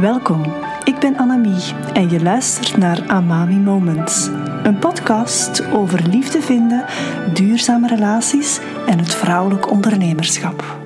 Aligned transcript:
Welkom, 0.00 0.42
ik 0.84 0.98
ben 0.98 1.16
Annemie 1.16 1.74
en 1.92 2.10
je 2.10 2.22
luistert 2.22 2.76
naar 2.76 3.08
Amami 3.08 3.56
Moments. 3.56 4.28
Een 4.62 4.78
podcast 4.78 5.66
over 5.72 6.08
liefde 6.08 6.40
vinden, 6.40 6.84
duurzame 7.34 7.88
relaties 7.88 8.60
en 8.86 8.98
het 8.98 9.14
vrouwelijk 9.14 9.70
ondernemerschap. 9.70 10.78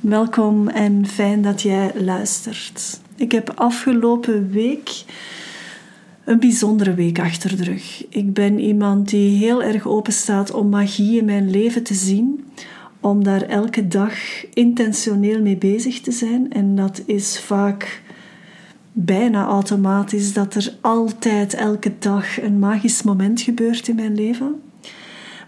Welkom 0.00 0.68
en 0.68 1.06
fijn 1.06 1.42
dat 1.42 1.62
jij 1.62 1.92
luistert. 1.94 3.00
Ik 3.16 3.32
heb 3.32 3.52
afgelopen 3.54 4.50
week 4.50 5.04
een 6.24 6.40
bijzondere 6.40 6.94
week 6.94 7.18
achter 7.18 7.56
de 7.56 7.64
rug. 7.64 8.04
Ik 8.08 8.34
ben 8.34 8.58
iemand 8.58 9.08
die 9.08 9.38
heel 9.38 9.62
erg 9.62 9.86
open 9.86 10.12
staat 10.12 10.50
om 10.50 10.68
magie 10.68 11.18
in 11.18 11.24
mijn 11.24 11.50
leven 11.50 11.82
te 11.82 11.94
zien, 11.94 12.44
om 13.00 13.24
daar 13.24 13.42
elke 13.42 13.88
dag 13.88 14.14
intentioneel 14.54 15.42
mee 15.42 15.56
bezig 15.56 16.00
te 16.00 16.12
zijn. 16.12 16.52
En 16.52 16.74
dat 16.74 17.02
is 17.06 17.40
vaak 17.40 18.02
bijna 18.92 19.46
automatisch 19.46 20.32
dat 20.32 20.54
er 20.54 20.76
altijd 20.80 21.54
elke 21.54 21.92
dag 21.98 22.42
een 22.42 22.58
magisch 22.58 23.02
moment 23.02 23.40
gebeurt 23.40 23.88
in 23.88 23.94
mijn 23.94 24.14
leven. 24.14 24.60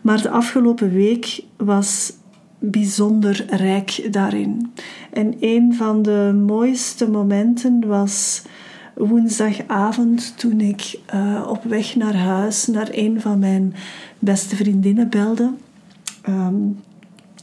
Maar 0.01 0.23
de 0.23 0.31
afgelopen 0.31 0.93
week 0.93 1.43
was 1.57 2.13
bijzonder 2.59 3.45
rijk 3.49 4.09
daarin. 4.11 4.73
En 5.13 5.35
een 5.41 5.75
van 5.75 6.03
de 6.03 6.43
mooiste 6.47 7.11
momenten 7.11 7.87
was 7.87 8.43
woensdagavond 8.95 10.39
toen 10.39 10.61
ik 10.61 10.99
uh, 11.15 11.47
op 11.49 11.65
weg 11.65 11.97
naar 11.97 12.17
huis 12.17 12.67
naar 12.67 12.89
een 12.91 13.21
van 13.21 13.39
mijn 13.39 13.75
beste 14.19 14.57
vriendinnen 14.57 15.09
belde. 15.09 15.51
Um, 16.29 16.81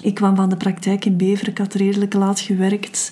ik 0.04 0.14
kwam 0.14 0.36
van 0.36 0.50
de 0.50 0.58
praktijk 0.58 1.06
in 1.06 1.18
Bever, 1.18 1.48
ik 1.48 1.58
had 1.58 1.74
redelijk 1.74 2.14
laat 2.14 2.40
gewerkt. 2.40 3.12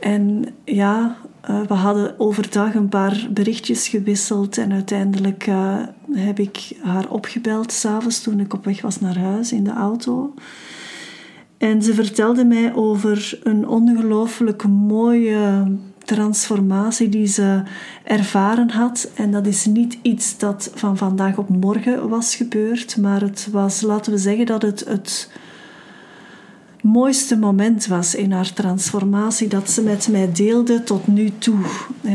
En 0.00 0.44
ja, 0.64 1.16
uh, 1.50 1.60
we 1.60 1.74
hadden 1.74 2.20
overdag 2.20 2.74
een 2.74 2.88
paar 2.88 3.26
berichtjes 3.30 3.88
gewisseld 3.88 4.58
en 4.58 4.72
uiteindelijk 4.72 5.46
uh, 5.46 5.76
heb 6.12 6.38
ik 6.38 6.72
haar 6.82 7.08
opgebeld 7.08 7.72
s'avonds 7.72 8.22
toen 8.22 8.40
ik 8.40 8.54
op 8.54 8.64
weg 8.64 8.82
was 8.82 9.00
naar 9.00 9.18
huis 9.18 9.52
in 9.52 9.64
de 9.64 9.72
auto. 9.72 10.34
En 11.58 11.82
ze 11.82 11.94
vertelde 11.94 12.44
mij 12.44 12.74
over 12.74 13.38
een 13.42 13.68
ongelooflijk 13.68 14.66
mooie 14.68 15.66
transformatie 16.04 17.08
die 17.08 17.26
ze 17.26 17.62
ervaren 18.04 18.70
had. 18.70 19.10
En 19.14 19.30
dat 19.30 19.46
is 19.46 19.66
niet 19.66 19.98
iets 20.02 20.38
dat 20.38 20.70
van 20.74 20.96
vandaag 20.96 21.38
op 21.38 21.48
morgen 21.48 22.08
was 22.08 22.34
gebeurd, 22.34 22.96
maar 22.96 23.20
het 23.20 23.48
was, 23.52 23.80
laten 23.80 24.12
we 24.12 24.18
zeggen, 24.18 24.46
dat 24.46 24.62
het 24.62 24.84
het 24.88 25.30
mooiste 26.82 27.38
moment 27.38 27.86
was 27.86 28.14
in 28.14 28.32
haar 28.32 28.52
transformatie 28.52 29.48
dat 29.48 29.70
ze 29.70 29.82
met 29.82 30.08
mij 30.10 30.32
deelde 30.32 30.82
tot 30.82 31.06
nu 31.06 31.30
toe. 31.38 31.58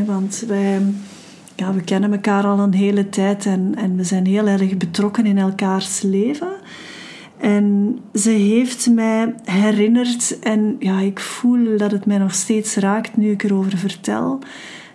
Want 0.05 0.43
wij, 0.47 0.81
ja, 1.55 1.73
we 1.73 1.81
kennen 1.81 2.11
elkaar 2.11 2.45
al 2.45 2.59
een 2.59 2.73
hele 2.73 3.09
tijd 3.09 3.45
en, 3.45 3.75
en 3.75 3.95
we 3.95 4.03
zijn 4.03 4.25
heel 4.25 4.47
erg 4.47 4.77
betrokken 4.77 5.25
in 5.25 5.37
elkaars 5.37 6.01
leven. 6.01 6.53
En 7.37 7.97
ze 8.13 8.29
heeft 8.29 8.89
mij 8.89 9.35
herinnerd, 9.43 10.39
en 10.39 10.75
ja, 10.79 10.99
ik 10.99 11.19
voel 11.19 11.77
dat 11.77 11.91
het 11.91 12.05
mij 12.05 12.17
nog 12.17 12.33
steeds 12.33 12.75
raakt 12.75 13.17
nu 13.17 13.31
ik 13.31 13.43
erover 13.43 13.77
vertel. 13.77 14.39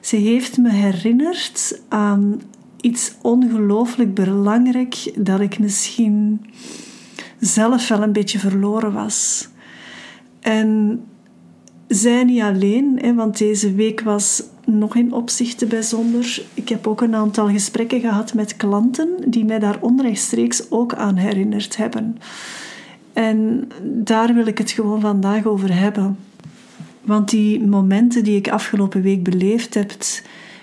Ze 0.01 0.17
heeft 0.17 0.59
me 0.59 0.71
herinnerd 0.71 1.81
aan 1.89 2.41
iets 2.81 3.13
ongelooflijk 3.21 4.15
belangrijk 4.15 5.13
dat 5.17 5.41
ik 5.41 5.59
misschien 5.59 6.41
zelf 7.39 7.89
wel 7.89 8.03
een 8.03 8.13
beetje 8.13 8.39
verloren 8.39 8.93
was. 8.93 9.49
En 10.43 11.01
zij 11.89 12.25
niet 12.25 12.43
alleen, 12.43 12.99
hè, 13.01 13.15
want 13.15 13.39
deze 13.39 13.75
week 13.75 14.01
was 14.01 14.43
nog 14.67 14.97
in 14.97 15.13
opzichten 15.13 15.69
bijzonder. 15.69 16.43
Ik 16.55 16.69
heb 16.69 16.87
ook 16.87 17.01
een 17.01 17.15
aantal 17.15 17.49
gesprekken 17.49 18.01
gehad 18.01 18.35
met 18.35 18.57
klanten 18.57 19.09
die 19.27 19.45
mij 19.45 19.59
daar 19.59 19.79
onrechtstreeks 19.81 20.71
ook 20.71 20.95
aan 20.95 21.17
herinnerd 21.17 21.77
hebben. 21.77 22.17
En 23.13 23.69
daar 23.83 24.35
wil 24.35 24.47
ik 24.47 24.59
het 24.59 24.71
gewoon 24.71 25.01
vandaag 25.01 25.47
over 25.47 25.79
hebben. 25.79 26.19
Want 27.03 27.31
die 27.31 27.67
momenten 27.67 28.25
die 28.25 28.37
ik 28.37 28.51
afgelopen 28.51 29.03
week 29.03 29.23
beleefd 29.23 29.75
heb, 29.75 29.93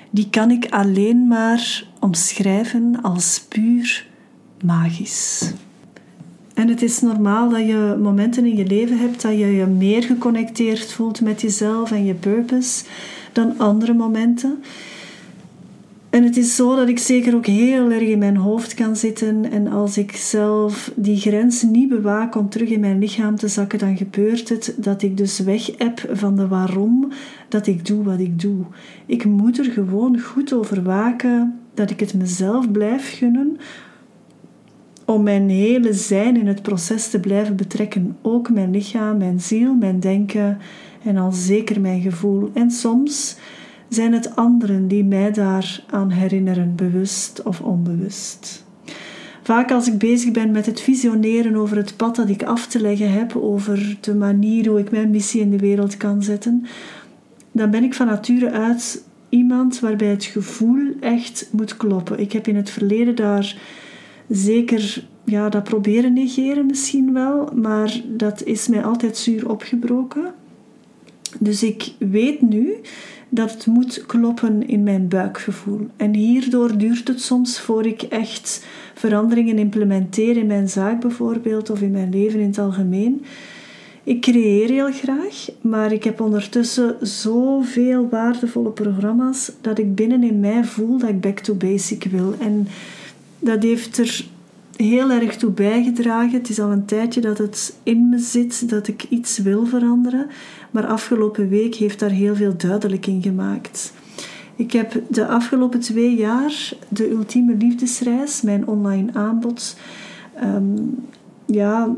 die 0.10 0.30
kan 0.30 0.52
ik 0.52 0.68
alleen 0.70 1.28
maar 1.28 1.84
omschrijven 2.00 3.02
als 3.02 3.46
puur 3.50 4.08
magisch. 4.64 5.54
En 6.60 6.68
het 6.68 6.82
is 6.82 7.02
normaal 7.02 7.50
dat 7.50 7.68
je 7.68 7.98
momenten 8.02 8.46
in 8.46 8.56
je 8.56 8.66
leven 8.66 8.98
hebt 8.98 9.22
dat 9.22 9.32
je 9.32 9.46
je 9.56 9.66
meer 9.66 10.04
geconnecteerd 10.04 10.92
voelt 10.92 11.22
met 11.22 11.42
jezelf 11.42 11.92
en 11.92 12.06
je 12.06 12.14
purpose 12.14 12.86
dan 13.34 13.58
andere 13.58 13.94
momenten. 13.94 14.64
En 16.10 16.24
het 16.24 16.38
is 16.38 16.56
zo 16.56 16.76
dat 16.76 16.90
ik 16.90 17.00
zeker 17.00 17.36
ook 17.36 17.46
heel 17.46 17.92
erg 17.92 18.08
in 18.08 18.20
mijn 18.20 18.38
hoofd 18.38 18.74
kan 18.74 18.96
zitten. 18.96 19.52
En 19.52 19.68
als 19.68 19.98
ik 19.98 20.12
zelf 20.12 20.92
die 20.96 21.18
grens 21.18 21.62
niet 21.62 21.90
bewaak 21.90 22.36
om 22.36 22.50
terug 22.50 22.70
in 22.70 22.80
mijn 22.80 23.00
lichaam 23.00 23.36
te 23.36 23.48
zakken, 23.48 23.80
dan 23.80 23.98
gebeurt 23.98 24.50
het 24.50 24.74
dat 24.78 25.02
ik 25.02 25.18
dus 25.18 25.40
weg 25.40 25.78
heb 25.78 26.10
van 26.12 26.36
de 26.36 26.48
waarom 26.48 27.12
dat 27.50 27.68
ik 27.68 27.86
doe 27.86 28.04
wat 28.04 28.20
ik 28.20 28.42
doe. 28.42 28.66
Ik 29.06 29.26
moet 29.26 29.58
er 29.58 29.72
gewoon 29.72 30.20
goed 30.20 30.54
over 30.54 30.84
waken 30.84 31.60
dat 31.74 31.90
ik 31.90 32.00
het 32.00 32.14
mezelf 32.14 32.72
blijf 32.72 33.18
gunnen 33.18 33.58
om 35.10 35.24
mijn 35.24 35.50
hele 35.50 35.94
zijn 35.94 36.38
in 36.38 36.48
het 36.48 36.62
proces 36.62 37.10
te 37.10 37.20
blijven 37.20 37.56
betrekken. 37.56 38.18
Ook 38.22 38.50
mijn 38.50 38.72
lichaam, 38.72 39.18
mijn 39.18 39.40
ziel, 39.40 39.74
mijn 39.74 40.00
denken 40.00 40.58
en 41.04 41.18
al 41.18 41.32
zeker 41.32 41.82
mijn 41.82 42.02
gevoel. 42.02 42.50
En 42.54 42.72
soms 42.72 43.38
zijn 43.88 44.14
het 44.14 44.36
anderen 44.36 44.88
die 44.88 45.04
mij 45.04 45.32
daaraan 45.32 46.10
herinneren, 46.10 46.76
bewust 46.76 47.44
of 47.44 47.62
onbewust. 47.62 48.66
Vaak 49.44 49.72
als 49.72 49.88
ik 49.88 49.98
bezig 49.98 50.32
ben 50.32 50.52
met 50.52 50.66
het 50.66 50.82
visioneren 50.82 51.56
over 51.56 51.78
het 51.78 51.98
pad 51.98 52.16
dat 52.16 52.30
ik 52.30 52.44
af 52.44 52.68
te 52.68 52.82
leggen 52.82 53.12
heb, 53.12 53.36
over 53.36 53.98
de 54.02 54.16
manier 54.16 54.68
hoe 54.68 54.80
ik 54.80 54.92
mijn 54.92 55.10
missie 55.10 55.42
in 55.42 55.50
de 55.50 55.58
wereld 55.58 55.98
kan 55.98 56.24
zetten, 56.24 56.66
dan 57.52 57.72
ben 57.72 57.84
ik 57.84 57.94
van 57.94 58.08
nature 58.08 58.52
uit 58.52 59.04
iemand 59.30 59.80
waarbij 59.80 60.08
het 60.08 60.24
gevoel 60.24 60.80
echt 61.00 61.50
moet 61.52 61.78
kloppen. 61.78 62.20
Ik 62.20 62.32
heb 62.32 62.48
in 62.48 62.56
het 62.56 62.70
verleden 62.70 63.16
daar 63.16 63.56
zeker 64.30 65.08
ja, 65.24 65.50
dat 65.50 65.64
proberen 65.64 66.14
negeren 66.14 66.66
misschien 66.66 67.14
wel, 67.14 67.50
maar 67.56 68.02
dat 68.08 68.44
is 68.44 68.68
mij 68.68 68.84
altijd 68.84 69.18
zuur 69.18 69.50
opgebroken. 69.50 70.34
Dus 71.40 71.64
ik 71.64 71.92
weet 71.98 72.42
nu 72.42 72.74
dat 73.30 73.52
het 73.52 73.66
moet 73.66 74.06
kloppen 74.06 74.68
in 74.68 74.84
mijn 74.84 75.08
buikgevoel. 75.08 75.88
En 75.98 76.14
hierdoor 76.14 76.78
duurt 76.78 77.08
het 77.08 77.22
soms 77.22 77.60
voor 77.60 77.86
ik 77.86 78.02
echt 78.02 78.66
veranderingen 78.94 79.58
implementeer 79.58 80.38
in 80.38 80.48
mijn 80.48 80.70
zaak 80.70 81.02
bijvoorbeeld 81.02 81.70
of 81.70 81.82
in 81.82 81.92
mijn 81.92 82.10
leven 82.10 82.40
in 82.40 82.48
het 82.48 82.60
algemeen. 82.60 83.26
Ik 84.04 84.22
creëer 84.22 84.70
heel 84.70 84.92
graag, 84.92 85.48
maar 85.62 85.92
ik 85.92 86.04
heb 86.04 86.22
ondertussen 86.22 86.96
zoveel 87.02 88.10
waardevolle 88.10 88.72
programma's 88.72 89.52
dat 89.62 89.80
ik 89.80 89.96
binnen 89.96 90.24
in 90.24 90.40
mij 90.40 90.64
voel 90.64 90.98
dat 90.98 91.10
ik 91.10 91.22
back 91.22 91.40
to 91.40 91.54
basic 91.54 92.04
wil. 92.04 92.36
En 92.40 92.68
dat 93.40 93.64
heeft 93.64 93.98
er 93.98 94.26
heel 94.76 95.10
erg 95.10 95.38
toe 95.38 95.52
bijgedragen. 95.52 96.32
Het 96.32 96.50
is 96.50 96.60
al 96.60 96.72
een 96.72 96.86
tijdje 96.86 97.22
dat 97.22 97.38
het 97.38 97.76
in 97.84 98.10
me 98.10 98.18
zit 98.18 98.70
dat 98.70 98.88
ik 98.88 99.06
iets 99.10 99.38
wil 99.38 99.66
veranderen, 99.66 100.28
maar 100.72 100.86
afgelopen 100.86 101.50
week 101.50 101.76
heeft 101.76 102.00
daar 102.00 102.10
heel 102.10 102.36
veel 102.36 102.54
duidelijk 102.58 103.08
in 103.08 103.22
gemaakt. 103.22 103.94
Ik 104.56 104.72
heb 104.72 105.02
de 105.08 105.28
afgelopen 105.28 105.80
twee 105.80 106.16
jaar 106.16 106.74
de 106.88 107.10
ultieme 107.10 107.56
liefdesreis, 107.56 108.42
mijn 108.42 108.68
online 108.68 109.14
aanbod, 109.14 109.76
ehm, 110.36 110.76
ja, 111.46 111.96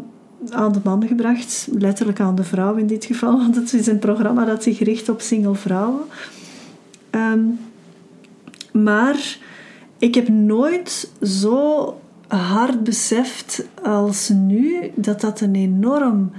aan 0.50 0.72
de 0.72 0.80
man 0.84 1.08
gebracht. 1.08 1.68
Letterlijk 1.72 2.20
aan 2.20 2.36
de 2.36 2.44
vrouw 2.44 2.76
in 2.76 2.88
dit 2.88 3.06
geval, 3.06 3.38
want 3.38 3.56
het 3.56 3.74
is 3.74 3.88
een 3.88 4.00
programma 4.00 4.46
dat 4.46 4.64
zich 4.64 4.80
richt 4.80 5.10
op 5.10 5.22
single 5.22 5.56
vrouwen. 5.56 6.02
Ehm, 7.10 7.40
maar 8.72 9.38
ik 10.02 10.16
heb 10.16 10.28
nooit 10.28 11.12
zo 11.22 11.94
hard 12.28 12.84
beseft 12.84 13.68
als 13.84 14.30
nu 14.30 14.92
dat 14.96 15.22
dat 15.22 15.42
een 15.42 15.56
enorm 15.56 16.32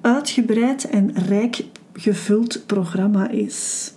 uitgebreid 0.00 0.88
en 0.88 1.12
rijk 1.28 1.64
gevuld 1.92 2.66
programma 2.66 3.28
is. 3.28 3.92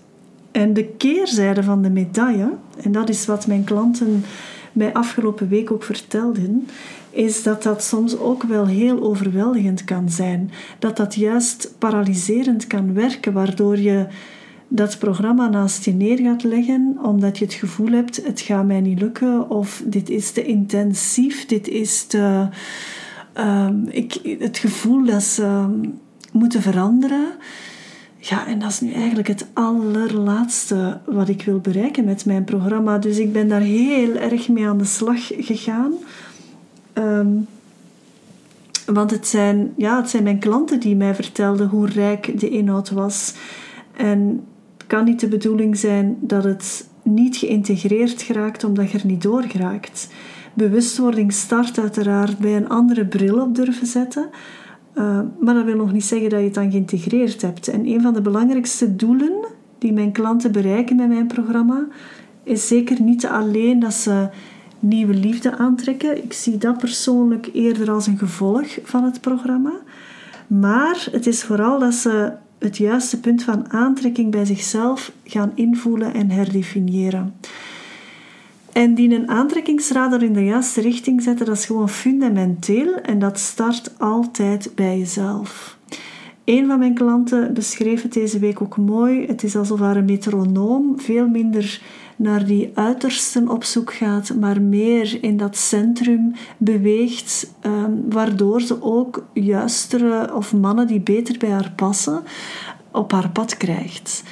En 0.51 0.73
de 0.73 0.85
keerzijde 0.85 1.63
van 1.63 1.81
de 1.81 1.89
medaille, 1.89 2.51
en 2.83 2.91
dat 2.91 3.09
is 3.09 3.25
wat 3.25 3.47
mijn 3.47 3.63
klanten 3.63 4.23
mij 4.71 4.93
afgelopen 4.93 5.47
week 5.47 5.71
ook 5.71 5.83
vertelden, 5.83 6.67
is 7.09 7.43
dat 7.43 7.63
dat 7.63 7.83
soms 7.83 8.17
ook 8.17 8.43
wel 8.43 8.67
heel 8.67 9.01
overweldigend 9.01 9.83
kan 9.83 10.09
zijn. 10.09 10.51
Dat 10.79 10.97
dat 10.97 11.15
juist 11.15 11.75
paralyserend 11.77 12.67
kan 12.67 12.93
werken, 12.93 13.33
waardoor 13.33 13.77
je 13.77 14.07
dat 14.75 14.99
programma 14.99 15.49
naast 15.49 15.85
je 15.85 15.93
neer 15.93 16.19
gaat 16.19 16.43
leggen 16.43 16.97
omdat 17.01 17.37
je 17.37 17.45
het 17.45 17.53
gevoel 17.53 17.91
hebt 17.91 18.25
het 18.25 18.41
gaat 18.41 18.65
mij 18.65 18.81
niet 18.81 18.99
lukken 18.99 19.49
of 19.49 19.83
dit 19.85 20.09
is 20.09 20.31
te 20.31 20.45
intensief, 20.45 21.45
dit 21.45 21.67
is 21.67 22.03
te, 22.03 22.47
um, 23.37 23.87
ik, 23.89 24.37
het 24.39 24.57
gevoel 24.57 25.05
dat 25.05 25.23
ze 25.23 25.65
moeten 26.31 26.61
veranderen. 26.61 27.25
Ja, 28.17 28.47
en 28.47 28.59
dat 28.59 28.69
is 28.69 28.79
nu 28.79 28.91
eigenlijk 28.91 29.27
het 29.27 29.45
allerlaatste 29.53 30.99
wat 31.05 31.29
ik 31.29 31.41
wil 31.41 31.59
bereiken 31.59 32.05
met 32.05 32.25
mijn 32.25 32.43
programma. 32.43 32.97
Dus 32.97 33.17
ik 33.17 33.33
ben 33.33 33.47
daar 33.47 33.61
heel 33.61 34.15
erg 34.15 34.49
mee 34.49 34.67
aan 34.67 34.77
de 34.77 34.85
slag 34.85 35.31
gegaan. 35.37 35.93
Ehm, 36.93 37.31
want 38.85 39.11
het 39.11 39.27
zijn, 39.27 39.73
ja, 39.77 39.97
het 39.97 40.09
zijn 40.09 40.23
mijn 40.23 40.39
klanten 40.39 40.79
die 40.79 40.95
mij 40.95 41.15
vertelden 41.15 41.67
hoe 41.67 41.87
rijk 41.87 42.39
de 42.39 42.49
inhoud 42.49 42.89
was. 42.89 43.33
En 43.97 44.43
het 44.83 44.91
kan 44.91 45.05
niet 45.05 45.19
de 45.19 45.27
bedoeling 45.27 45.77
zijn 45.77 46.17
dat 46.19 46.43
het 46.43 46.89
niet 47.03 47.37
geïntegreerd 47.37 48.21
geraakt 48.21 48.63
omdat 48.63 48.91
je 48.91 48.97
er 48.97 49.05
niet 49.05 49.21
door 49.21 49.43
geraakt. 49.43 50.13
Bewustwording 50.53 51.33
start 51.33 51.79
uiteraard 51.79 52.37
bij 52.37 52.55
een 52.55 52.69
andere 52.69 53.05
bril 53.05 53.41
op 53.41 53.55
durven 53.55 53.87
zetten. 53.87 54.29
Uh, 54.95 55.19
maar 55.39 55.53
dat 55.53 55.65
wil 55.65 55.75
nog 55.75 55.91
niet 55.91 56.05
zeggen 56.05 56.29
dat 56.29 56.39
je 56.39 56.45
het 56.45 56.53
dan 56.53 56.71
geïntegreerd 56.71 57.41
hebt. 57.41 57.67
En 57.67 57.85
een 57.85 58.01
van 58.01 58.13
de 58.13 58.21
belangrijkste 58.21 58.95
doelen 58.95 59.33
die 59.77 59.93
mijn 59.93 60.11
klanten 60.11 60.51
bereiken 60.51 60.95
met 60.95 61.07
mijn 61.07 61.27
programma 61.27 61.87
is 62.43 62.67
zeker 62.67 63.01
niet 63.01 63.25
alleen 63.25 63.79
dat 63.79 63.93
ze 63.93 64.29
nieuwe 64.79 65.13
liefde 65.13 65.57
aantrekken. 65.57 66.23
Ik 66.23 66.33
zie 66.33 66.57
dat 66.57 66.77
persoonlijk 66.77 67.49
eerder 67.53 67.91
als 67.91 68.07
een 68.07 68.17
gevolg 68.17 68.77
van 68.83 69.03
het 69.03 69.21
programma. 69.21 69.73
Maar 70.47 71.07
het 71.11 71.27
is 71.27 71.43
vooral 71.43 71.79
dat 71.79 71.93
ze 71.93 72.33
het 72.63 72.77
juiste 72.77 73.19
punt 73.19 73.43
van 73.43 73.71
aantrekking 73.71 74.31
bij 74.31 74.45
zichzelf 74.45 75.11
gaan 75.23 75.51
invoelen 75.55 76.13
en 76.13 76.29
herdefiniëren. 76.29 77.33
En 78.71 78.95
die 78.95 79.15
een 79.15 79.29
aantrekkingsradar 79.29 80.23
in 80.23 80.33
de 80.33 80.45
juiste 80.45 80.81
richting 80.81 81.21
zetten, 81.21 81.45
dat 81.45 81.57
is 81.57 81.65
gewoon 81.65 81.89
fundamenteel 81.89 82.95
en 82.95 83.19
dat 83.19 83.39
start 83.39 83.99
altijd 83.99 84.71
bij 84.75 84.97
jezelf. 84.97 85.77
Een 86.45 86.67
van 86.67 86.79
mijn 86.79 86.93
klanten 86.93 87.53
beschreef 87.53 88.01
het 88.01 88.13
deze 88.13 88.39
week 88.39 88.61
ook 88.61 88.77
mooi. 88.77 89.25
Het 89.25 89.43
is 89.43 89.55
alsof 89.55 89.79
haar 89.79 89.95
een 89.95 90.05
metronoom 90.05 90.99
veel 90.99 91.27
minder 91.27 91.81
naar 92.15 92.45
die 92.45 92.71
uitersten 92.73 93.49
op 93.49 93.63
zoek 93.63 93.93
gaat, 93.93 94.35
maar 94.39 94.61
meer 94.61 95.17
in 95.21 95.37
dat 95.37 95.57
centrum 95.57 96.33
beweegt, 96.57 97.51
ehm, 97.59 97.91
waardoor 98.09 98.61
ze 98.61 98.81
ook 98.81 99.25
juistere 99.33 100.35
of 100.35 100.53
mannen 100.53 100.87
die 100.87 101.01
beter 101.01 101.37
bij 101.37 101.49
haar 101.49 101.73
passen 101.75 102.23
op 102.91 103.11
haar 103.11 103.29
pad 103.29 103.57
krijgt. 103.57 104.23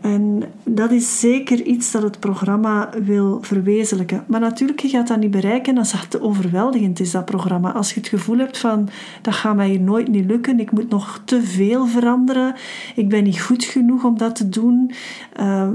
En 0.00 0.42
dat 0.64 0.90
is 0.90 1.20
zeker 1.20 1.62
iets 1.62 1.90
dat 1.90 2.02
het 2.02 2.20
programma 2.20 2.90
wil 3.04 3.38
verwezenlijken. 3.40 4.24
Maar 4.26 4.40
natuurlijk, 4.40 4.80
je 4.80 4.88
gaat 4.88 5.08
dat 5.08 5.18
niet 5.18 5.30
bereiken 5.30 5.78
als 5.78 5.92
het 5.92 6.10
te 6.10 6.22
overweldigend 6.22 7.00
is, 7.00 7.10
dat 7.10 7.24
programma. 7.24 7.72
Als 7.72 7.94
je 7.94 8.00
het 8.00 8.08
gevoel 8.08 8.38
hebt 8.38 8.58
van, 8.58 8.88
dat 9.22 9.34
gaat 9.34 9.56
mij 9.56 9.68
hier 9.68 9.80
nooit 9.80 10.08
niet 10.08 10.26
lukken, 10.26 10.60
ik 10.60 10.72
moet 10.72 10.88
nog 10.88 11.22
te 11.24 11.42
veel 11.42 11.86
veranderen, 11.86 12.54
ik 12.94 13.08
ben 13.08 13.24
niet 13.24 13.40
goed 13.40 13.64
genoeg 13.64 14.04
om 14.04 14.18
dat 14.18 14.36
te 14.36 14.48
doen, 14.48 14.90
ehm, 15.32 15.72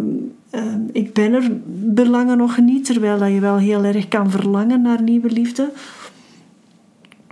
ehm, 0.56 0.82
ik 0.92 1.14
ben 1.14 1.34
er 1.34 1.60
belangen 1.94 2.38
nog 2.38 2.58
niet, 2.58 2.86
terwijl 2.86 3.18
dat 3.18 3.32
je 3.32 3.40
wel 3.40 3.58
heel 3.58 3.84
erg 3.84 4.08
kan 4.08 4.32
verlangen 4.32 4.82
naar 4.82 5.02
nieuwe 5.02 5.32
liefde. 5.32 5.72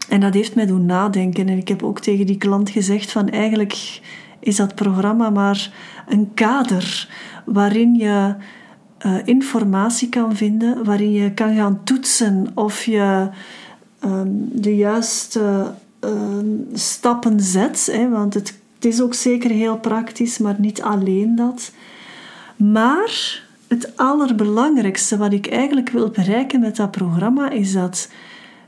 En 0.10 0.20
dat 0.20 0.34
heeft 0.34 0.56
mij 0.56 0.66
doen 0.66 0.86
nadenken. 0.86 1.48
En 1.48 1.58
ik 1.58 1.68
heb 1.68 1.84
ook 1.84 2.00
tegen 2.00 2.25
die 2.25 2.38
klant 2.38 2.70
gezegd 2.70 3.12
van, 3.12 3.30
eigenlijk 3.30 4.02
is 4.40 4.56
dat 4.56 4.75
programma 4.75 5.30
maar 5.30 5.74
een 6.08 6.31
kader 6.34 7.10
waarin 7.46 7.96
je 7.96 8.36
uh, 9.06 9.16
informatie 9.25 10.10
kan 10.10 10.36
vinden, 10.36 10.84
waarin 10.84 11.12
je 11.12 11.34
kan 11.34 11.56
gaan 11.56 11.84
toetsen 11.84 12.48
of 12.54 12.86
je 12.86 13.30
um, 14.06 14.50
de 14.52 14.75
juiste 14.75 15.74
uh, 16.06 16.12
stappen 16.74 17.40
zet. 17.40 17.90
Hè, 17.92 18.10
want 18.10 18.34
het, 18.34 18.60
het 18.75 18.86
is 18.86 19.02
ook 19.02 19.14
zeker 19.14 19.50
heel 19.50 19.78
praktisch, 19.78 20.38
maar 20.38 20.56
niet 20.58 20.81
alleen 20.81 21.36
dat. 21.36 21.72
Maar 22.56 23.44
het 23.68 23.98
allerbelangrijkste 23.98 25.18
wat 25.18 25.34
ik 25.34 25.48
eigenlijk 25.48 25.90
wil 25.90 26.10
bereiken 26.10 26.60
met 26.60 26.76
dat 26.76 26.92
programma 26.92 27.50
is 27.50 27.74
dat 27.74 28.12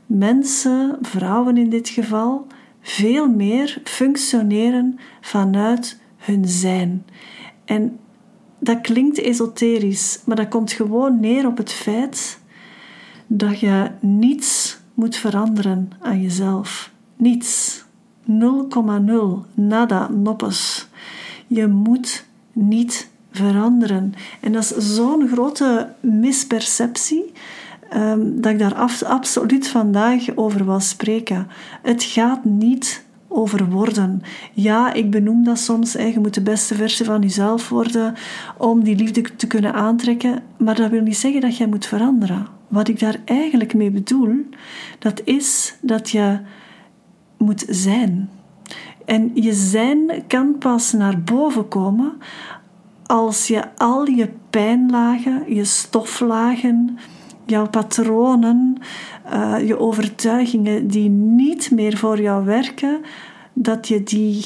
mensen, 0.06 0.98
vrouwen 1.02 1.56
in 1.56 1.70
dit 1.70 1.88
geval, 1.88 2.46
veel 2.80 3.28
meer 3.28 3.80
functioneren 3.84 4.98
vanuit 5.20 6.00
hun 6.16 6.44
zijn. 6.48 7.06
En 7.64 7.98
dat 8.58 8.80
klinkt 8.80 9.18
esoterisch, 9.18 10.20
maar 10.24 10.36
dat 10.36 10.48
komt 10.48 10.72
gewoon 10.72 11.20
neer 11.20 11.46
op 11.46 11.56
het 11.56 11.72
feit 11.72 12.38
dat 13.26 13.60
je 13.60 13.90
niets 14.00 14.78
moet 14.94 15.16
veranderen 15.16 15.90
aan 16.00 16.22
jezelf. 16.22 16.92
Niets. 17.16 17.84
0,0. 18.30 18.34
Nada. 19.54 20.08
Noppes. 20.08 20.88
Je 21.46 21.66
moet 21.66 22.26
niet 22.52 23.10
veranderen. 23.36 24.14
En 24.40 24.52
dat 24.52 24.62
is 24.62 24.94
zo'n 24.94 25.28
grote 25.28 25.88
misperceptie. 26.00 27.32
Um, 27.94 28.40
dat 28.40 28.52
ik 28.52 28.58
daar 28.58 28.74
absoluut 29.04 29.68
vandaag 29.68 30.36
over 30.36 30.64
wil 30.64 30.80
spreken. 30.80 31.48
Het 31.82 32.02
gaat 32.02 32.44
niet 32.44 33.04
over 33.28 33.70
worden. 33.70 34.22
Ja, 34.52 34.92
ik 34.92 35.10
benoem 35.10 35.44
dat 35.44 35.58
soms. 35.58 35.92
Je 35.92 36.18
moet 36.18 36.34
de 36.34 36.40
beste 36.40 36.74
versie 36.74 37.06
van 37.06 37.20
jezelf 37.20 37.68
worden 37.68 38.14
om 38.58 38.84
die 38.84 38.96
liefde 38.96 39.36
te 39.36 39.46
kunnen 39.46 39.74
aantrekken. 39.74 40.42
Maar 40.56 40.74
dat 40.74 40.90
wil 40.90 41.02
niet 41.02 41.16
zeggen 41.16 41.40
dat 41.40 41.56
jij 41.56 41.66
moet 41.66 41.86
veranderen. 41.86 42.46
Wat 42.68 42.88
ik 42.88 43.00
daar 43.00 43.16
eigenlijk 43.24 43.74
mee 43.74 43.90
bedoel, 43.90 44.34
dat 44.98 45.22
is 45.24 45.76
dat 45.80 46.10
je 46.10 46.38
moet 47.38 47.64
zijn. 47.68 48.28
En 49.04 49.30
je 49.34 49.52
zijn 49.52 50.24
kan 50.26 50.58
pas 50.58 50.92
naar 50.92 51.22
boven 51.22 51.68
komen 51.68 52.12
als 53.06 53.46
je 53.46 53.76
al 53.76 54.06
je 54.06 54.28
pijnlagen, 54.50 55.54
je 55.54 55.64
stoflagen, 55.64 56.98
jouw 57.46 57.68
patronen, 57.68 58.78
uh, 59.32 59.66
je 59.66 59.78
overtuigingen 59.78 60.86
die 60.88 61.08
niet 61.08 61.70
meer 61.70 61.96
voor 61.96 62.20
jou 62.20 62.44
werken, 62.44 63.00
dat 63.52 63.88
je 63.88 64.02
die 64.02 64.44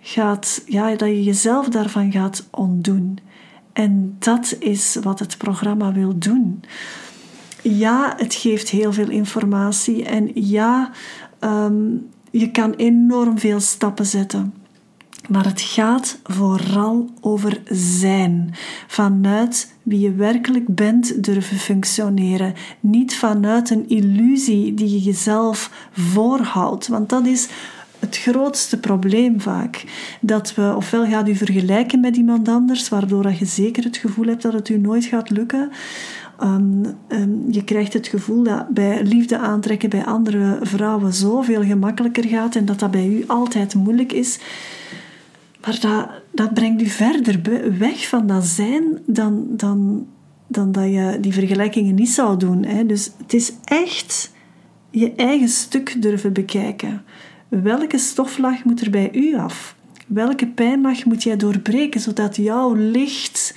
gaat, 0.00 0.62
ja, 0.66 0.88
dat 0.88 1.08
je 1.08 1.22
jezelf 1.22 1.68
daarvan 1.68 2.12
gaat 2.12 2.48
ontdoen. 2.50 3.18
En 3.72 4.16
dat 4.18 4.56
is 4.58 4.98
wat 5.02 5.18
het 5.18 5.38
programma 5.38 5.92
wil 5.92 6.18
doen. 6.18 6.62
Ja, 7.62 8.14
het 8.16 8.34
geeft 8.34 8.68
heel 8.68 8.92
veel 8.92 9.10
informatie 9.10 10.04
en 10.04 10.30
ja, 10.34 10.90
um, 11.40 12.08
je 12.30 12.50
kan 12.50 12.72
enorm 12.72 13.38
veel 13.38 13.60
stappen 13.60 14.06
zetten. 14.06 14.54
Maar 15.28 15.44
het 15.44 15.60
gaat 15.60 16.18
vooral 16.24 17.10
over 17.20 17.60
zijn. 17.70 18.54
Vanuit 18.86 19.74
wie 19.82 20.00
je 20.00 20.14
werkelijk 20.14 20.74
bent 20.74 21.24
durven 21.24 21.56
functioneren. 21.56 22.54
Niet 22.80 23.16
vanuit 23.16 23.70
een 23.70 23.88
illusie 23.88 24.74
die 24.74 24.90
je 24.90 24.98
jezelf 24.98 25.88
voorhoudt. 25.92 26.88
Want 26.88 27.08
dat 27.08 27.26
is 27.26 27.48
het 27.98 28.16
grootste 28.16 28.80
probleem 28.80 29.40
vaak. 29.40 29.84
Dat 30.20 30.54
we 30.54 30.72
ofwel 30.76 31.06
gaat 31.06 31.28
u 31.28 31.34
vergelijken 31.34 32.00
met 32.00 32.16
iemand 32.16 32.48
anders, 32.48 32.88
waardoor 32.88 33.32
je 33.38 33.44
zeker 33.44 33.84
het 33.84 33.96
gevoel 33.96 34.26
hebt 34.26 34.42
dat 34.42 34.52
het 34.52 34.68
u 34.68 34.78
nooit 34.78 35.04
gaat 35.04 35.30
lukken. 35.30 35.70
Um, 36.42 36.96
um, 37.08 37.44
je 37.50 37.64
krijgt 37.64 37.92
het 37.92 38.06
gevoel 38.06 38.42
dat 38.42 38.68
bij 38.68 39.02
liefde 39.02 39.38
aantrekken 39.38 39.90
bij 39.90 40.04
andere 40.04 40.58
vrouwen 40.62 41.12
zoveel 41.12 41.62
gemakkelijker 41.62 42.24
gaat 42.24 42.56
en 42.56 42.64
dat 42.64 42.78
dat 42.78 42.90
bij 42.90 43.06
u 43.06 43.24
altijd 43.26 43.74
moeilijk 43.74 44.12
is. 44.12 44.38
Maar 45.66 45.80
dat, 45.80 46.08
dat 46.32 46.54
brengt 46.54 46.82
u 46.82 46.86
verder 46.86 47.40
weg 47.78 48.08
van 48.08 48.26
dat 48.26 48.44
zijn 48.44 48.98
dan, 49.06 49.46
dan, 49.50 50.06
dan 50.46 50.72
dat 50.72 50.84
je 50.84 51.18
die 51.20 51.32
vergelijkingen 51.32 51.94
niet 51.94 52.10
zou 52.10 52.38
doen. 52.38 52.64
Hè. 52.64 52.86
Dus 52.86 53.10
het 53.18 53.34
is 53.34 53.52
echt 53.64 54.32
je 54.90 55.12
eigen 55.14 55.48
stuk 55.48 56.02
durven 56.02 56.32
bekijken. 56.32 57.02
Welke 57.48 57.98
stoflaag 57.98 58.64
moet 58.64 58.80
er 58.80 58.90
bij 58.90 59.10
u 59.12 59.36
af? 59.36 59.76
Welke 60.06 60.46
pijnlaag 60.46 61.04
moet 61.04 61.22
jij 61.22 61.36
doorbreken 61.36 62.00
zodat 62.00 62.36
jouw 62.36 62.74
licht 62.74 63.56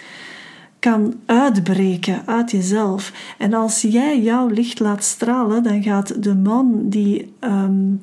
kan 0.79 1.13
uitbreken 1.25 2.21
uit 2.25 2.51
jezelf? 2.51 3.13
En 3.37 3.53
als 3.53 3.81
jij 3.81 4.21
jouw 4.21 4.47
licht 4.47 4.79
laat 4.79 5.03
stralen, 5.03 5.63
dan 5.63 5.83
gaat 5.83 6.23
de 6.23 6.35
man 6.35 6.89
die. 6.89 7.33
Ehm, 7.39 7.93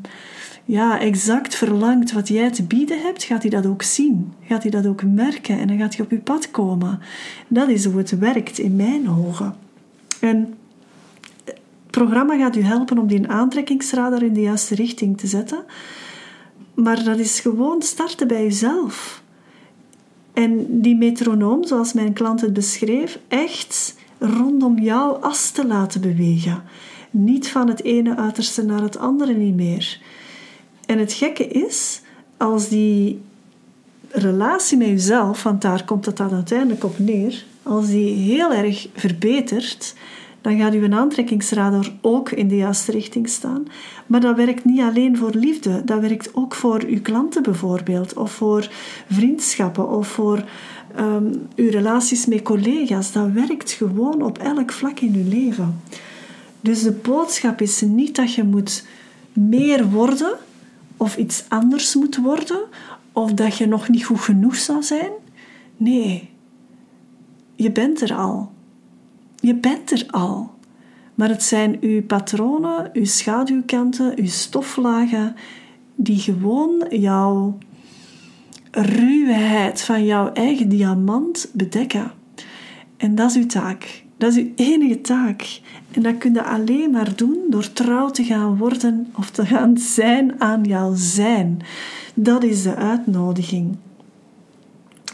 ja, 0.69 1.01
exact 1.01 1.55
verlangt 1.55 2.13
wat 2.13 2.29
jij 2.29 2.51
te 2.51 2.63
bieden 2.63 3.03
hebt, 3.03 3.25
gaat 3.25 3.43
hij 3.43 3.51
dat 3.51 3.67
ook 3.67 3.83
zien. 3.83 4.33
Gaat 4.43 4.63
hij 4.63 4.71
dat 4.71 4.87
ook 4.87 5.03
merken 5.03 5.59
en 5.59 5.67
dan 5.67 5.79
gaat 5.79 5.97
hij 5.97 6.05
op 6.05 6.11
je 6.11 6.19
pad 6.19 6.51
komen. 6.51 7.01
Dat 7.49 7.69
is 7.69 7.85
hoe 7.85 7.99
het 7.99 8.19
werkt 8.19 8.59
in 8.59 8.77
mijn 8.77 9.11
ogen. 9.11 9.55
En 10.21 10.55
het 11.45 11.61
programma 11.91 12.37
gaat 12.37 12.57
u 12.57 12.63
helpen 12.63 12.99
om 12.99 13.07
die 13.07 13.29
aantrekkingsradar 13.29 14.23
in 14.23 14.33
de 14.33 14.41
juiste 14.41 14.75
richting 14.75 15.19
te 15.19 15.27
zetten. 15.27 15.65
Maar 16.75 17.05
dat 17.05 17.19
is 17.19 17.41
gewoon 17.41 17.83
starten 17.83 18.29
bij 18.29 18.43
jezelf. 18.43 19.23
En 20.33 20.81
die 20.81 20.97
metronoom, 20.97 21.65
zoals 21.65 21.93
mijn 21.93 22.13
klant 22.13 22.41
het 22.41 22.53
beschreef, 22.53 23.19
echt 23.29 23.97
rondom 24.19 24.79
jouw 24.79 25.13
as 25.13 25.51
te 25.51 25.67
laten 25.67 26.01
bewegen. 26.01 26.63
Niet 27.11 27.49
van 27.49 27.69
het 27.69 27.83
ene 27.83 28.17
uiterste 28.17 28.65
naar 28.65 28.83
het 28.83 28.99
andere 28.99 29.35
niet 29.35 29.55
meer. 29.57 30.01
En 30.87 30.99
het 30.99 31.13
gekke 31.13 31.47
is, 31.47 32.01
als 32.37 32.69
die 32.69 33.21
relatie 34.11 34.79
met 34.79 34.87
jezelf, 34.87 35.43
want 35.43 35.63
daar 35.63 35.85
komt 35.85 36.07
het 36.07 36.17
dan 36.17 36.31
uiteindelijk 36.33 36.85
op 36.85 36.99
neer, 36.99 37.45
als 37.63 37.87
die 37.87 38.15
heel 38.15 38.53
erg 38.53 38.89
verbetert, 38.95 39.95
dan 40.41 40.59
gaat 40.59 40.75
uw 40.75 40.93
aantrekkingsradar 40.93 41.93
ook 42.01 42.31
in 42.31 42.49
de 42.49 42.57
juiste 42.57 42.93
richting 42.93 43.29
staan. 43.29 43.67
Maar 44.07 44.21
dat 44.21 44.37
werkt 44.37 44.65
niet 44.65 44.81
alleen 44.81 45.17
voor 45.17 45.31
liefde, 45.35 45.85
dat 45.85 46.01
werkt 46.01 46.31
ook 46.35 46.55
voor 46.55 46.83
uw 46.87 47.01
klanten 47.01 47.43
bijvoorbeeld, 47.43 48.15
of 48.15 48.33
voor 48.33 48.69
vriendschappen, 49.11 49.89
of 49.89 50.09
voor 50.09 50.45
um, 50.99 51.49
uw 51.57 51.71
relaties 51.71 52.27
met 52.27 52.43
collega's. 52.43 53.13
Dat 53.13 53.31
werkt 53.31 53.71
gewoon 53.71 54.23
op 54.23 54.39
elk 54.39 54.73
vlak 54.73 55.01
in 55.01 55.15
uw 55.15 55.29
leven. 55.29 55.81
Dus 56.61 56.83
de 56.83 56.93
boodschap 56.93 57.61
is 57.61 57.81
niet 57.81 58.17
dat 58.17 58.35
je 58.35 58.45
moet 58.45 58.87
meer 59.33 59.91
worden 59.91 60.37
of 60.97 61.17
iets 61.17 61.45
anders 61.49 61.95
moet 61.95 62.17
worden 62.17 62.61
of 63.13 63.33
dat 63.33 63.57
je 63.57 63.67
nog 63.67 63.89
niet 63.89 64.05
goed 64.05 64.21
genoeg 64.21 64.57
zou 64.57 64.83
zijn. 64.83 65.11
Nee, 65.77 66.31
je 67.55 67.73
bent 67.73 68.01
er 68.01 68.15
al. 68.15 68.53
Je 69.41 69.55
bent 69.55 69.91
er 69.91 70.05
al. 70.11 70.55
Maar 71.15 71.29
het 71.29 71.43
zijn 71.43 71.77
uw 71.81 72.03
patronen, 72.03 72.91
uw 72.93 73.05
schaduwkanten, 73.05 74.13
uw 74.19 74.27
stoflagen 74.27 75.35
die 75.95 76.19
gewoon 76.19 76.87
jouw 76.89 77.59
ruwheid 78.71 79.83
van 79.83 80.05
jouw 80.05 80.33
eigen 80.33 80.69
diamant 80.69 81.51
bedekken. 81.53 82.13
En 82.97 83.15
dat 83.15 83.31
is 83.31 83.37
uw 83.37 83.47
taak. 83.47 84.05
Dat 84.17 84.37
is 84.37 84.43
uw 84.43 84.53
enige 84.57 85.01
taak. 85.01 85.61
En 85.91 86.03
dat 86.03 86.19
kun 86.19 86.33
je 86.33 86.45
alleen 86.45 86.91
maar 86.91 87.17
doen 87.17 87.39
door 87.51 87.73
trouw 87.73 88.11
te 88.11 88.25
gaan 88.25 88.57
worden 88.57 89.13
of 89.15 89.31
te 89.31 89.47
gaan 89.47 89.79
zijn 89.79 90.41
aan 90.41 90.65
jouw 90.65 90.93
zijn. 90.95 91.61
Dat 92.15 92.43
is 92.43 92.63
de 92.63 92.75
uitnodiging. 92.75 93.77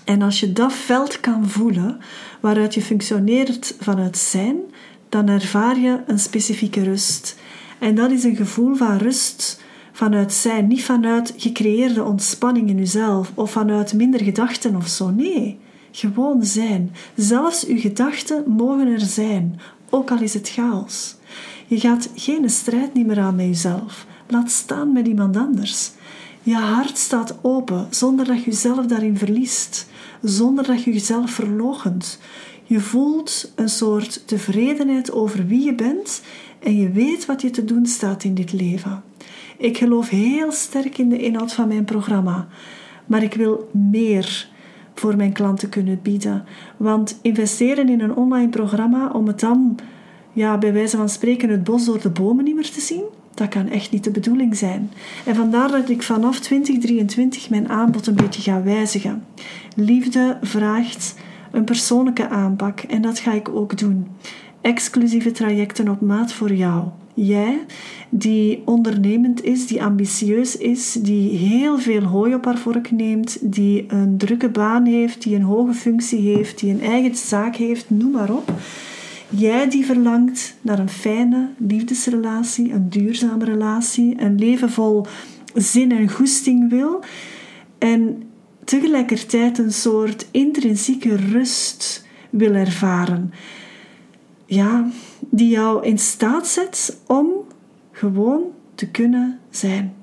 En 0.05 0.23
als 0.23 0.41
je 0.41 0.53
dat 0.53 0.73
veld 0.73 1.21
kan 1.21 1.49
voelen, 1.49 1.99
waaruit 2.41 2.75
je 2.75 2.83
functioneert 2.83 3.77
vanuit 3.81 4.19
zijn, 4.19 4.57
dan 5.09 5.29
ervaar 5.29 5.79
je 5.79 6.01
een 6.07 6.19
specifieke 6.19 6.83
rust. 6.83 7.37
En 7.79 7.95
dat 7.95 8.11
is 8.11 8.25
een 8.25 8.37
gevoel 8.37 8.75
van 8.75 8.97
rust 8.97 9.63
vanuit 9.93 10.33
zijn, 10.33 10.67
niet 10.67 10.85
vanuit 10.85 11.35
gecreëerde 11.37 12.05
ontspanning 12.05 12.69
in 12.69 12.79
jezelf 12.79 13.33
of 13.35 13.51
vanuit 13.51 13.95
minder 13.95 14.23
gedachten 14.23 14.77
of 14.77 14.87
zo. 14.87 15.11
Nee, 15.11 15.59
gewoon 15.93 16.45
zijn. 16.45 16.93
Zelfs 17.17 17.67
uw 17.67 17.79
gedachten 17.79 18.45
mogen 18.47 18.87
er 18.87 19.01
zijn, 19.01 19.61
ook 19.91 20.11
al 20.11 20.21
is 20.21 20.35
het 20.35 20.51
chaos. 20.51 21.17
Je 21.67 21.81
gaat 21.81 22.11
geen 22.15 22.51
strijd 22.51 22.95
niet 22.95 23.07
meer 23.07 23.21
aan 23.21 23.35
met 23.35 23.47
jezelf. 23.47 24.07
Laat 24.27 24.51
staan 24.51 24.93
met 24.93 25.07
iemand 25.07 25.37
anders. 25.37 25.91
Je 26.43 26.55
hart 26.55 26.99
staat 26.99 27.39
open 27.43 27.87
zonder 27.91 28.27
dat 28.27 28.39
je 28.39 28.51
jezelf 28.51 28.87
daarin 28.87 29.17
verliest, 29.19 29.87
zonder 30.23 30.67
dat 30.67 30.83
je 30.83 30.93
jezelf 30.93 31.31
verloochent. 31.31 32.19
Je 32.65 32.81
voelt 32.81 33.53
een 33.55 33.69
soort 33.69 34.23
tevredenheid 34.27 35.13
over 35.13 35.47
wie 35.47 35.65
je 35.65 35.75
bent 35.75 36.23
en 36.59 36.77
je 36.77 36.91
weet 36.91 37.27
wat 37.27 37.43
je 37.43 37.51
te 37.51 37.65
doen 37.65 37.87
staat 37.87 38.25
in 38.25 38.35
dit 38.35 38.53
leven. 38.53 39.03
Ik 39.59 39.79
geloof 39.79 40.09
heel 40.09 40.53
sterk 40.53 40.99
in 40.99 41.09
de 41.09 41.19
inhoud 41.19 41.53
van 41.53 41.69
mijn 41.69 41.85
programma, 41.85 42.49
maar 43.07 43.23
ik 43.23 43.35
wil 43.35 43.71
meer 43.73 44.51
voor 44.95 45.17
mijn 45.17 45.33
klanten 45.33 45.69
kunnen 45.69 46.01
bieden. 46.03 46.45
Want 46.77 47.19
investeren 47.23 47.89
in 47.89 48.01
een 48.01 48.17
online 48.17 48.49
programma 48.49 49.11
om 49.11 49.27
het 49.27 49.41
dan, 49.41 49.79
ja, 50.33 50.59
bij 50.59 50.73
wijze 50.73 50.97
van 50.97 51.09
spreken, 51.09 51.49
het 51.49 51.65
bos 51.65 51.85
door 51.85 52.01
de 52.01 52.11
bomen 52.11 52.45
niet 52.45 52.55
meer 52.55 52.71
te 52.71 52.81
zien, 52.81 53.05
dat 53.35 53.49
kan 53.49 53.69
echt 53.69 53.91
niet 53.91 54.05
de 54.05 54.11
bedoeling 54.11 54.57
zijn. 54.57 54.91
En 55.25 55.35
vandaar 55.35 55.71
dat 55.71 55.89
ik 55.89 56.03
vanaf 56.03 56.41
2023 56.41 57.51
mijn 57.51 57.69
aanbod 57.69 58.07
een 58.07 58.15
beetje 58.15 58.43
ga 58.43 58.63
wijzigen. 58.63 59.25
Liefde 59.77 60.39
vraagt 60.43 61.15
een 61.51 61.65
persoonlijke 61.65 62.29
aanpak 62.29 62.81
en 62.81 63.03
dat 63.03 63.19
ga 63.19 63.33
ik 63.33 63.49
ook 63.49 63.79
doen. 63.79 64.07
Exclusieve 64.61 65.31
trajecten 65.31 65.89
op 65.89 66.01
maat 66.01 66.33
voor 66.33 66.55
jou. 66.55 66.85
Jij 67.15 67.65
die 68.09 68.63
ondernemend 68.65 69.45
is, 69.45 69.67
die 69.67 69.83
ambitieus 69.83 70.57
is, 70.57 70.93
die 70.93 71.37
heel 71.37 71.79
veel 71.79 72.03
hooi 72.03 72.35
op 72.35 72.45
haar 72.45 72.59
vork 72.59 72.91
neemt, 72.91 73.39
die 73.41 73.85
een 73.89 74.19
drukke 74.19 74.49
baan 74.49 74.87
heeft, 74.87 75.23
die 75.23 75.35
een 75.35 75.43
hoge 75.43 75.73
functie 75.73 76.21
heeft, 76.21 76.59
die 76.59 76.71
een 76.71 76.81
eigen 76.81 77.17
zaak 77.17 77.57
heeft, 77.57 77.91
noem 77.91 78.11
maar 78.11 78.31
op. 78.31 78.53
Jij 79.29 79.69
die 79.69 79.87
verlangt 79.87 80.55
naar 80.61 80.79
een 80.79 80.89
fijne 80.89 81.49
liefdesrelatie, 81.59 82.73
een 82.73 82.89
duurzame 82.89 83.45
relatie, 83.45 84.21
een 84.21 84.39
leven 84.39 84.71
vol 84.71 85.07
zin 85.55 85.93
en 85.93 86.11
goesting 86.11 86.71
wil 86.71 87.01
en 87.79 88.23
tegelijkertijd 88.65 89.59
een 89.59 89.73
soort 89.73 90.27
intrinsieke 90.31 91.17
rust 91.17 92.07
wil 92.31 92.55
ervaren. 92.55 93.33
Ja, 94.47 94.91
die 95.35 95.49
jou 95.49 95.85
in 95.85 95.99
staat 95.99 96.47
zet 96.47 96.99
om 97.07 97.27
gewoon 97.93 98.43
te 98.75 98.91
kunnen 98.91 99.39
zijn. 99.51 99.95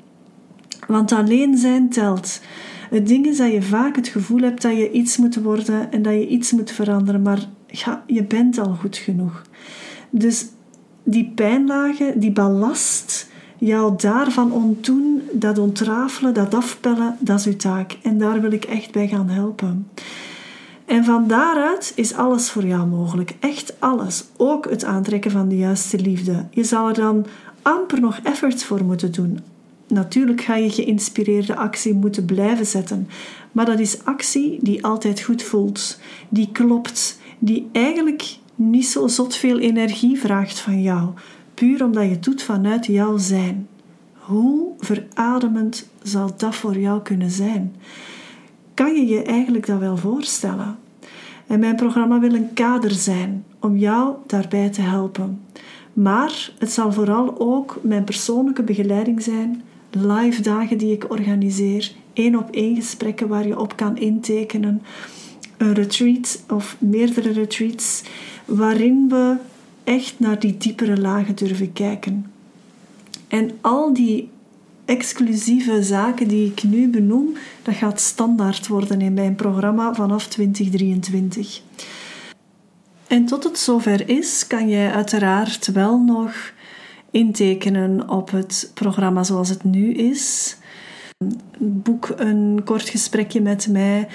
Want 0.88 1.12
alleen 1.12 1.57
zijn 1.57 1.89
telt. 1.89 2.41
Het 2.89 3.07
ding 3.07 3.25
is 3.25 3.38
dat 3.38 3.51
je 3.51 3.62
vaak 3.62 3.95
het 3.95 4.07
gevoel 4.07 4.41
hebt 4.41 4.62
dat 4.62 4.77
je 4.77 4.91
iets 4.91 5.17
moet 5.17 5.36
worden 5.36 5.91
en 5.91 6.01
dat 6.01 6.13
je 6.13 6.27
iets 6.27 6.51
moet 6.51 6.71
veranderen, 6.71 7.21
maar 7.21 7.50
ja, 7.67 8.03
je 8.07 8.24
bent 8.24 8.57
al 8.57 8.74
goed 8.74 8.98
genoeg. 8.98 9.41
Dus 10.09 10.45
die 11.03 11.31
pijnlagen, 11.36 12.19
die 12.19 12.31
ballast, 12.31 13.29
jou 13.57 13.93
daarvan 13.98 14.51
ontdoen, 14.51 15.21
dat 15.31 15.57
ontrafelen, 15.57 16.33
dat 16.33 16.53
afpellen, 16.53 17.15
dat 17.19 17.39
is 17.39 17.45
uw 17.45 17.55
taak. 17.55 17.98
En 18.03 18.17
daar 18.17 18.41
wil 18.41 18.51
ik 18.51 18.65
echt 18.65 18.91
bij 18.91 19.07
gaan 19.07 19.29
helpen. 19.29 19.88
En 20.89 21.03
van 21.03 21.27
daaruit 21.27 21.91
is 21.96 22.13
alles 22.13 22.50
voor 22.50 22.65
jou 22.65 22.88
mogelijk. 22.88 23.36
Echt 23.39 23.79
alles. 23.79 24.24
Ook 24.38 24.69
het 24.69 24.84
aantrekken 24.84 25.31
van 25.31 25.50
de 25.50 25.58
juiste 25.58 26.00
liefde. 26.00 26.46
Je 26.51 26.63
zal 26.63 26.88
er 26.88 26.93
dan 26.93 27.25
amper 27.62 28.00
nog 28.01 28.19
efforts 28.24 28.63
voor 28.63 28.84
moeten 28.84 29.12
doen. 29.12 29.39
Natuurlijk 29.88 30.41
ga 30.41 30.55
je 30.55 30.69
geïnspireerde 30.69 31.55
actie 31.55 31.93
moeten 31.93 32.25
blijven 32.25 32.65
zetten. 32.65 33.08
Maar 33.51 33.65
dat 33.65 33.79
is 33.79 34.03
actie 34.03 34.58
die 34.62 34.86
altijd 34.86 35.22
goed 35.22 35.43
voelt. 35.43 36.00
Die 36.29 36.50
klopt. 36.51 37.19
Die 37.39 37.69
eigenlijk 37.72 38.38
niet 38.55 38.88
zo 38.88 39.08
zot 39.08 39.36
veel 39.36 39.60
energie 39.60 40.19
vraagt 40.19 40.60
van 40.60 40.81
jou. 40.81 41.10
Puur 41.53 41.84
omdat 41.84 42.03
je 42.03 42.10
het 42.10 42.24
doet 42.24 42.43
vanuit 42.43 42.86
jouw 42.86 43.17
zijn. 43.17 43.67
Hoe 44.13 44.72
verademend 44.79 45.89
zal 46.03 46.31
dat 46.38 46.55
voor 46.55 46.77
jou 46.77 47.01
kunnen 47.01 47.31
zijn? 47.31 47.75
Kan 48.79 48.95
je 48.95 49.07
je 49.07 49.21
eigenlijk 49.21 49.65
dat 49.65 49.79
wel 49.79 49.98
voorstellen? 49.98 50.77
En 51.48 51.59
mijn 51.59 51.75
programma 51.75 52.19
wil 52.19 52.33
een 52.33 52.53
kader 52.53 52.91
zijn 52.91 53.45
om 53.59 53.77
jou 53.77 54.15
daarbij 54.27 54.69
te 54.69 54.81
helpen. 54.81 55.41
Maar 55.93 56.51
het 56.59 56.71
zal 56.71 56.91
vooral 56.91 57.39
ook 57.39 57.79
mijn 57.81 58.03
persoonlijke 58.03 58.63
begeleiding 58.63 59.21
zijn, 59.21 59.63
live 59.89 60.41
dagen 60.41 60.77
die 60.77 60.91
ik 60.91 61.12
organiseer, 61.12 61.91
één 62.13 62.36
op 62.36 62.50
één 62.51 62.75
gesprekken 62.75 63.27
waar 63.27 63.48
je 63.48 63.59
op 63.59 63.75
kan 63.75 63.98
intekenen, 63.98 64.81
een 65.57 65.74
retreat 65.74 66.43
of 66.50 66.75
meerdere 66.79 67.31
retreats, 67.31 68.03
waarin 68.45 69.09
we 69.09 69.36
echt 69.83 70.19
naar 70.19 70.39
die 70.39 70.57
diepere 70.57 70.98
lagen 70.98 71.36
durven 71.36 71.74
kijken. 71.74 72.31
En 73.27 73.51
al 73.62 73.93
die 73.93 74.29
exclusieve 74.89 75.84
zaken 75.84 76.27
die 76.27 76.51
ik 76.51 76.63
nu 76.63 76.89
benoem, 76.89 77.34
dat 77.63 77.75
gaat 77.75 78.00
standaard 78.00 78.67
worden 78.67 79.01
in 79.01 79.13
mijn 79.13 79.36
programma 79.36 79.93
vanaf 79.93 80.27
2023. 80.27 81.62
En 83.08 83.25
tot 83.25 83.43
het 83.43 83.58
zover 83.58 84.10
is, 84.10 84.48
kan 84.48 84.69
jij 84.69 84.91
uiteraard 84.91 85.67
wel 85.67 86.00
nog 86.00 86.53
intekenen 87.12 88.10
op 88.10 88.31
het 88.31 88.72
programma 88.74 89.24
zoals 89.24 89.50
het 89.50 89.63
nu 89.63 89.93
is. 89.93 90.58
Boek 91.58 92.13
een 92.15 92.62
kort 92.65 92.89
gesprekje 92.89 93.41
met 93.41 93.67
mij 93.67 94.08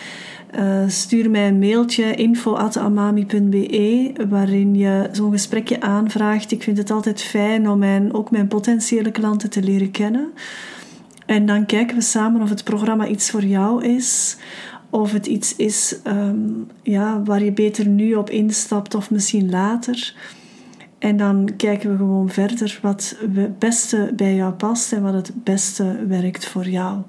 uh, 0.59 0.83
stuur 0.87 1.31
mij 1.31 1.49
een 1.49 1.59
mailtje 1.59 2.15
info.amami.be 2.15 4.13
waarin 4.29 4.75
je 4.75 5.09
zo'n 5.13 5.31
gesprekje 5.31 5.81
aanvraagt. 5.81 6.53
Ik 6.53 6.63
vind 6.63 6.79
het 6.79 6.91
altijd 6.91 7.23
fijn 7.23 7.69
om 7.69 7.79
mijn, 7.79 8.15
ook 8.15 8.31
mijn 8.31 8.49
potentiële 8.49 9.11
klanten 9.11 9.51
te 9.51 9.63
leren 9.63 9.91
kennen. 9.91 10.33
En 11.27 11.47
dan 11.47 11.67
kijken 11.67 11.97
we 11.97 12.03
samen 12.03 12.43
of 12.43 12.49
het 12.49 12.65
programma 12.65 13.07
iets 13.07 13.31
voor 13.31 13.45
jou 13.45 13.85
is. 13.85 14.37
Of 14.91 15.13
het 15.13 15.27
iets 15.27 15.57
is 15.57 15.97
um, 16.07 16.67
ja, 16.83 17.23
waar 17.23 17.45
je 17.45 17.53
beter 17.53 17.87
nu 17.87 18.15
op 18.15 18.31
instapt 18.31 18.95
of 18.95 19.11
misschien 19.11 19.51
later. 19.51 20.15
En 20.99 21.17
dan 21.17 21.51
kijken 21.57 21.91
we 21.91 21.97
gewoon 21.97 22.29
verder 22.29 22.79
wat 22.83 23.17
het 23.35 23.59
beste 23.59 24.13
bij 24.17 24.35
jou 24.35 24.53
past 24.53 24.93
en 24.93 25.03
wat 25.03 25.15
het 25.15 25.31
beste 25.35 26.07
werkt 26.07 26.47
voor 26.47 26.69
jou. 26.69 27.03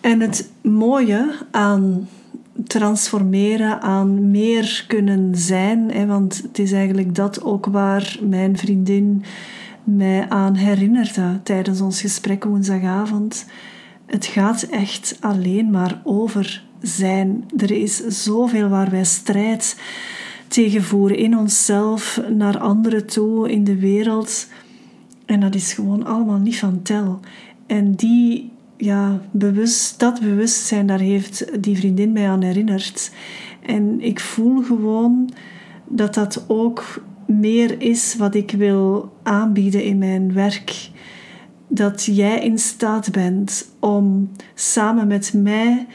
En 0.00 0.20
het 0.20 0.50
mooie 0.62 1.34
aan 1.50 2.08
transformeren, 2.66 3.80
aan 3.80 4.30
meer 4.30 4.84
kunnen 4.88 5.36
zijn, 5.36 5.90
hè, 5.90 6.06
want 6.06 6.42
het 6.42 6.58
is 6.58 6.72
eigenlijk 6.72 7.14
dat 7.14 7.42
ook 7.42 7.66
waar 7.66 8.18
mijn 8.22 8.58
vriendin 8.58 9.24
mij 9.84 10.28
aan 10.28 10.54
herinnerde 10.54 11.40
tijdens 11.42 11.80
ons 11.80 12.00
gesprek 12.00 12.44
woensdagavond. 12.44 13.46
Het 14.06 14.26
gaat 14.26 14.62
echt 14.62 15.16
alleen 15.20 15.70
maar 15.70 16.00
over 16.04 16.64
zijn. 16.82 17.44
Er 17.56 17.70
is 17.70 17.96
zoveel 18.06 18.68
waar 18.68 18.90
wij 18.90 19.04
strijd 19.04 19.80
tegen 20.48 20.82
voeren 20.82 21.16
in 21.16 21.38
onszelf, 21.38 22.20
naar 22.28 22.58
anderen 22.58 23.06
toe, 23.06 23.50
in 23.50 23.64
de 23.64 23.76
wereld. 23.76 24.48
En 25.26 25.40
dat 25.40 25.54
is 25.54 25.72
gewoon 25.72 26.06
allemaal 26.06 26.38
niet 26.38 26.58
van 26.58 26.82
tel. 26.82 27.20
En 27.66 27.94
die, 27.94 28.50
ja, 28.80 29.20
bewust, 29.30 29.98
dat 29.98 30.20
bewustzijn, 30.20 30.86
daar 30.86 31.00
heeft 31.00 31.62
die 31.62 31.76
vriendin 31.76 32.12
mij 32.12 32.28
aan 32.28 32.42
herinnerd. 32.42 33.10
En 33.62 34.00
ik 34.00 34.20
voel 34.20 34.62
gewoon 34.62 35.30
dat 35.88 36.14
dat 36.14 36.44
ook 36.46 37.02
meer 37.26 37.80
is 37.80 38.16
wat 38.16 38.34
ik 38.34 38.50
wil 38.50 39.12
aanbieden 39.22 39.84
in 39.84 39.98
mijn 39.98 40.32
werk. 40.32 40.90
Dat 41.68 42.04
jij 42.04 42.40
in 42.40 42.58
staat 42.58 43.10
bent 43.10 43.68
om 43.78 44.30
samen 44.54 45.06
met 45.06 45.32
mij 45.34 45.86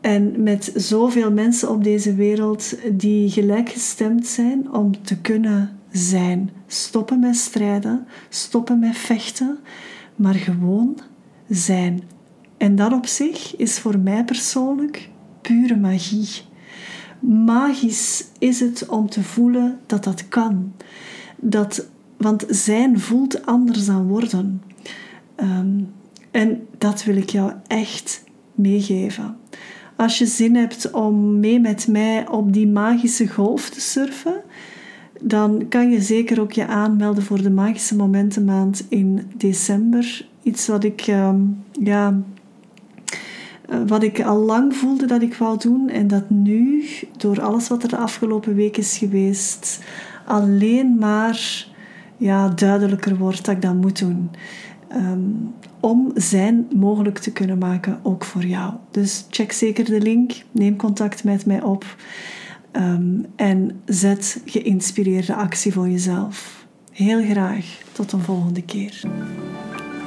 en 0.00 0.42
met 0.42 0.72
zoveel 0.74 1.32
mensen 1.32 1.70
op 1.70 1.84
deze 1.84 2.14
wereld 2.14 2.76
die 2.92 3.30
gelijkgestemd 3.30 4.26
zijn 4.26 4.72
om 4.72 5.02
te 5.02 5.16
kunnen 5.16 5.78
zijn. 5.90 6.50
Stoppen 6.66 7.20
met 7.20 7.36
strijden, 7.36 8.06
stoppen 8.28 8.78
met 8.78 8.96
vechten, 8.96 9.58
maar 10.16 10.34
gewoon 10.34 11.00
zijn. 11.50 12.02
En 12.56 12.76
dat 12.76 12.92
op 12.92 13.06
zich 13.06 13.56
is 13.56 13.78
voor 13.78 13.98
mij 13.98 14.24
persoonlijk 14.24 15.10
pure 15.40 15.76
magie. 15.76 16.28
Magisch 17.20 18.24
is 18.38 18.60
het 18.60 18.86
om 18.88 19.08
te 19.08 19.22
voelen 19.22 19.78
dat 19.86 20.04
dat 20.04 20.28
kan. 20.28 20.72
Dat, 21.36 21.86
want 22.16 22.44
zijn 22.48 23.00
voelt 23.00 23.46
anders 23.46 23.86
dan 23.86 24.08
worden. 24.08 24.62
Ehm, 25.34 25.80
en 26.30 26.66
dat 26.78 27.04
wil 27.04 27.16
ik 27.16 27.30
jou 27.30 27.52
echt 27.66 28.24
meegeven. 28.54 29.36
Als 29.96 30.18
je 30.18 30.26
zin 30.26 30.56
hebt 30.56 30.90
om 30.90 31.40
mee 31.40 31.60
met 31.60 31.88
mij 31.88 32.28
op 32.28 32.52
die 32.52 32.68
magische 32.68 33.28
golf 33.28 33.70
te 33.70 33.80
surfen, 33.80 34.42
dan 35.20 35.68
kan 35.68 35.90
je 35.90 36.00
zeker 36.00 36.40
ook 36.40 36.52
je 36.52 36.66
aanmelden 36.66 37.22
voor 37.22 37.42
de 37.42 37.50
Magische 37.50 37.96
Momentenmaand 37.96 38.86
in 38.88 39.30
december. 39.36 40.28
Iets 40.42 40.66
wat 40.66 40.84
ik, 40.84 41.00
ehm, 41.00 41.40
ja, 41.72 42.20
eh, 43.68 43.78
wat 43.86 44.02
ik 44.02 44.22
al 44.22 44.38
lang 44.38 44.76
voelde 44.76 45.06
dat 45.06 45.22
ik 45.22 45.34
wou 45.34 45.58
doen 45.58 45.88
en 45.88 46.08
dat 46.08 46.30
nu, 46.30 46.84
door 47.16 47.40
alles 47.40 47.68
wat 47.68 47.82
er 47.82 47.88
de 47.88 47.96
afgelopen 47.96 48.54
week 48.54 48.76
is 48.76 48.98
geweest, 48.98 49.80
alleen 50.26 50.98
maar 50.98 51.66
ja, 52.16 52.48
duidelijker 52.48 53.16
wordt 53.16 53.44
dat 53.44 53.54
ik 53.54 53.62
dat 53.62 53.74
moet 53.74 53.98
doen. 53.98 54.30
Ehm, 54.88 55.20
om 55.80 56.10
zijn 56.14 56.68
mogelijk 56.74 57.18
te 57.18 57.32
kunnen 57.32 57.58
maken, 57.58 58.00
ook 58.02 58.24
voor 58.24 58.44
jou. 58.44 58.74
Dus 58.90 59.26
check 59.30 59.52
zeker 59.52 59.84
de 59.84 60.00
link, 60.00 60.32
neem 60.50 60.76
contact 60.76 61.24
met 61.24 61.46
mij 61.46 61.62
op 61.62 61.96
ehm, 62.70 63.18
en 63.36 63.80
zet 63.84 64.42
geïnspireerde 64.44 65.34
actie 65.34 65.72
voor 65.72 65.88
jezelf. 65.88 66.66
Heel 66.92 67.22
graag 67.22 67.80
tot 67.92 68.12
een 68.12 68.20
volgende 68.20 68.62
keer. 68.62 69.02